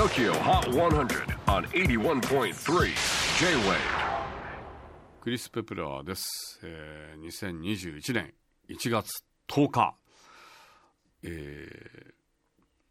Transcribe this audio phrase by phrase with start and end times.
[0.00, 2.54] TOKYO HOT 100 on 81.3
[3.38, 3.76] J-WAVE
[5.20, 8.32] クリス・ペプラーです、えー、2021年
[8.70, 9.10] 1月
[9.46, 9.94] 10日。
[11.22, 12.12] えー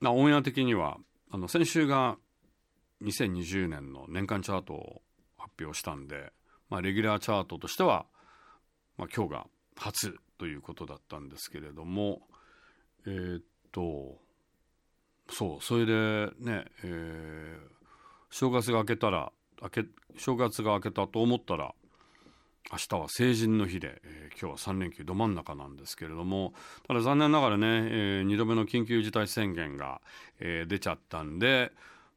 [0.00, 0.98] まあオンエア的には
[1.30, 2.18] あの先週が
[3.02, 5.00] 2020年の年間チャートを
[5.38, 6.30] 発表したんで、
[6.68, 8.04] まあ、レギュラーチャートとしては、
[8.98, 9.46] まあ、今日が
[9.76, 12.20] 初ということだったんですけれども
[13.06, 14.27] えーっと
[15.30, 17.78] そうそれでね、えー
[18.30, 19.32] 正月が明けたら
[19.62, 19.84] 明け
[20.18, 21.74] 正月が明けたと思ったら
[22.70, 26.52] 明日は成人の日で、えー今日は3連休ど真ん中なんですけれども
[26.86, 30.00] ただ残念ながらね、え2度目の緊急事態宣言が、
[30.40, 31.72] えー出ちゃったんで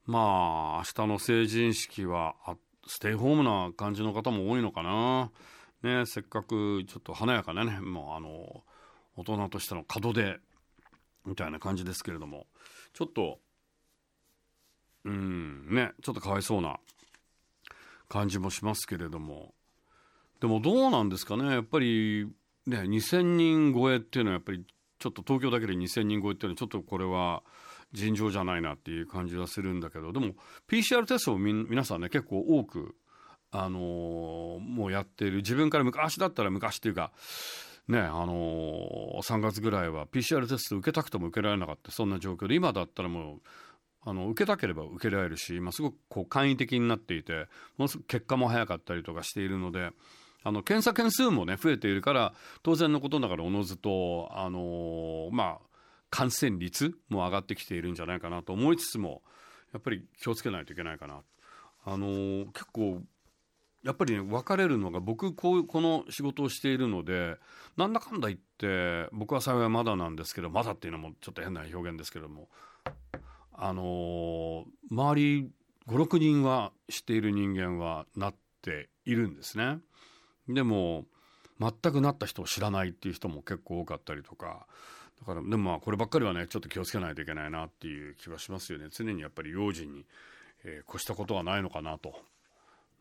[0.05, 2.35] まあ明日の成人式は
[2.85, 5.31] ステイホームな感じの方も多いのかな。
[5.83, 8.63] ね、せっかくちょっと華やかなねもうあの
[9.15, 10.39] 大人としての門出
[11.25, 12.45] みたいな感じですけれども
[12.93, 13.39] ちょっと
[15.05, 16.79] うんねちょっとかわいそうな
[18.09, 19.53] 感じもしますけれども。
[20.39, 22.25] でもどうなんですかねやっぱり
[22.65, 24.65] ね2,000人超えっていうのはやっぱり
[24.97, 27.43] ちょっと東京だけで2,000人超えっていうのはちょっとこれは
[27.93, 30.11] 尋常じゃないなっていう感じはするんだけど。
[30.11, 30.33] でも
[30.67, 32.95] PCR テストを皆さんね結構多く
[33.51, 37.11] あのーもうやっている自分から昔だったら昔っていうか
[37.87, 38.29] ねあの
[39.21, 43.41] 3月ぐらいは PCR テスト受けたくても受けられなかったそんな状況で今だったらもう
[44.03, 49.91] あの受けたければ受けられるし今すごくこう簡易的になっていてものすごく結果も早かったりとかしているので
[50.43, 52.33] あの検査件数もね増えているから
[52.63, 55.71] 当然のことながらおのずとあのまあ
[56.09, 59.21] 感染率も上がってきているんじゃないかなと思いつつも
[59.71, 61.21] やっぱり気をつけないといけないかな。
[61.83, 63.01] あの結構
[63.83, 67.37] やっぱりね分かれるのが僕こうこの仕事をしているので
[67.77, 72.47] なんだかんだ言って僕は幸いまだなんですけどまだっていうのもちょっと変な表現ですけども
[73.53, 75.49] あのー周り
[75.87, 79.79] 56人は知っている人間はなっているんですね。
[80.47, 81.05] でも
[81.59, 84.65] 全くなった人を知らないっていう人も結構多かったりとか
[85.19, 90.05] だからでもまあこればっかりはねちょっと気をつけないといけないなっていう気はしますよね常にやっぱり用心に、
[90.63, 92.15] えー越したことはないのかなと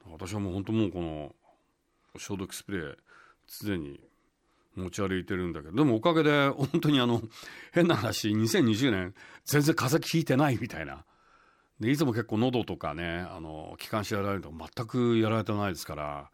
[0.06, 1.34] 私はもう本当もうこの
[2.16, 2.96] 消毒スプレー
[3.62, 4.00] 常に
[4.76, 7.22] 持ち歩いてるんだけどでもおかげで本当にあの
[7.72, 11.04] 変な話2020年全然風邪ひいてないみたいな
[11.80, 16.30] でいつも結構喉とかねあの気管支やられると全くやられてないですから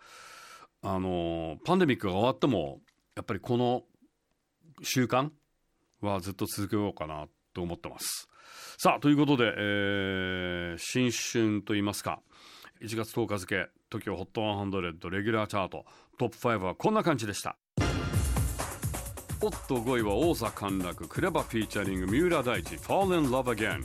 [0.83, 2.81] あのパンデミックが終わっても
[3.15, 3.85] やっぱりこの
[4.83, 5.31] 習慣
[6.01, 8.29] はずっと続けようかなと思ってます。
[8.79, 12.21] さあということで、えー新春といいますか
[12.83, 15.85] 1月10日付 TOKIO HOT 100 レギュラーチャート。
[16.19, 17.57] トップ5はこんな感じでした。
[19.43, 23.85] おっと5位は王座陥落 KREVA featuring 三浦大知 Fall in Love Again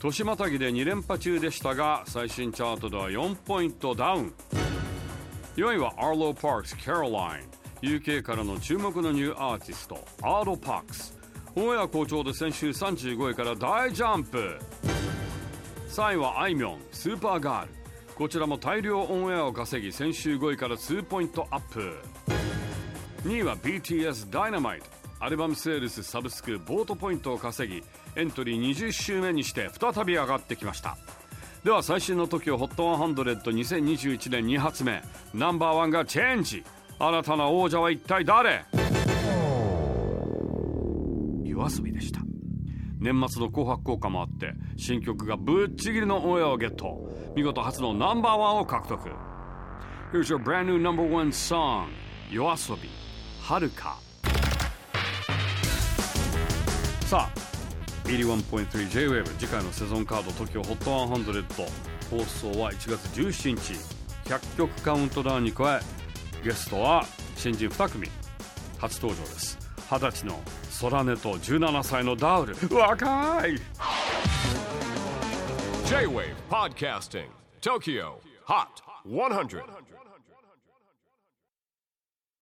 [0.00, 4.32] 年またぎで2連覇中でしたが最新チャートでは4ポイントダウン。
[5.56, 7.42] 4位は Arlo Parks Caroline
[7.82, 11.18] UK からの注目のニューアーティストアーロ・パークス。
[11.56, 14.56] オンエア好調で先週35位から大ジャンプ。
[15.88, 17.79] 3位はあいみょんスーパーガール。
[18.20, 21.96] こちらも大量オンエアを稼ぎ先週5位から2ポイントアップ。
[23.24, 24.84] 2位は BTS ダイナマイト
[25.20, 27.82] アルバムセールスサブスクボートポイントを稼ぎ
[28.16, 30.98] エントリー20週目にして再び上がってきました。
[31.64, 35.02] では最新の TOKIOHOT1002021 年2発目。
[35.32, 36.62] ナンバーワンがチェンジ。
[36.98, 38.66] 新たな王者は一体誰？
[41.42, 42.20] 夜遊びでした。
[43.00, 47.10] 年末の紅白効果もあって新曲がぶっちぎりのオンエアをゲット。
[47.34, 49.08] 見事初のナンバーワンを獲得。
[50.12, 51.86] Here's your brand new number one song.
[52.30, 52.90] 夜遊び
[53.42, 53.98] はるか。
[57.06, 57.40] さあ
[58.04, 61.44] 81.3JWAVE 次回のセゾンカード TOKIOHOT100
[62.10, 64.00] 放送は1月17日。
[64.24, 65.80] 100曲カウントダウンに加え
[66.44, 68.08] ゲストは新人2組
[68.78, 69.59] 初登場です。
[69.90, 70.38] 二十歳の
[70.70, 73.56] ソラネと17歳のダウル若い
[75.84, 77.24] J-WAVE PODCASTING
[77.60, 78.12] TOKYO
[78.46, 78.68] HOT
[79.04, 79.62] 100